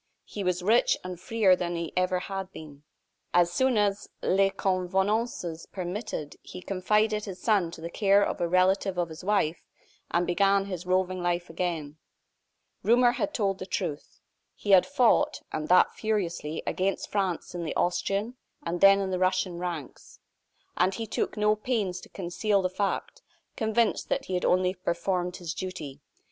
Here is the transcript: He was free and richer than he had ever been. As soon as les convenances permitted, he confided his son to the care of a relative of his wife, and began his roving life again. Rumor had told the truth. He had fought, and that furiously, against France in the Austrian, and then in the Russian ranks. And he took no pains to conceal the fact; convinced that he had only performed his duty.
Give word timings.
He 0.25 0.43
was 0.43 0.61
free 0.61 0.81
and 1.03 1.11
richer 1.29 1.55
than 1.55 1.75
he 1.75 1.93
had 1.95 2.03
ever 2.11 2.49
been. 2.51 2.81
As 3.35 3.51
soon 3.53 3.77
as 3.77 4.09
les 4.23 4.49
convenances 4.49 5.67
permitted, 5.71 6.37
he 6.41 6.63
confided 6.63 7.25
his 7.25 7.39
son 7.39 7.69
to 7.69 7.81
the 7.81 7.89
care 7.91 8.23
of 8.25 8.41
a 8.41 8.47
relative 8.47 8.97
of 8.97 9.09
his 9.09 9.23
wife, 9.23 9.61
and 10.09 10.25
began 10.25 10.65
his 10.65 10.87
roving 10.87 11.21
life 11.21 11.51
again. 11.51 11.97
Rumor 12.81 13.11
had 13.11 13.31
told 13.31 13.59
the 13.59 13.67
truth. 13.67 14.19
He 14.55 14.71
had 14.71 14.87
fought, 14.87 15.41
and 15.51 15.67
that 15.67 15.91
furiously, 15.93 16.63
against 16.65 17.11
France 17.11 17.53
in 17.53 17.63
the 17.63 17.75
Austrian, 17.75 18.37
and 18.63 18.81
then 18.81 18.99
in 19.01 19.11
the 19.11 19.19
Russian 19.19 19.59
ranks. 19.59 20.17
And 20.77 20.95
he 20.95 21.05
took 21.05 21.37
no 21.37 21.55
pains 21.55 22.01
to 22.01 22.09
conceal 22.09 22.63
the 22.63 22.71
fact; 22.71 23.21
convinced 23.55 24.09
that 24.09 24.25
he 24.25 24.33
had 24.33 24.45
only 24.45 24.73
performed 24.73 25.35
his 25.35 25.53
duty. 25.53 26.01